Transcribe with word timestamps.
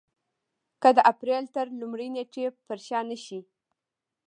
که 0.81 0.89
د 0.97 0.99
اپرېل 1.11 1.45
تر 1.55 1.65
لومړۍ 1.79 2.07
نېټې 2.15 2.45
پر 2.67 2.77
شا 2.87 2.99
نه 3.09 3.17
شي. 3.25 3.39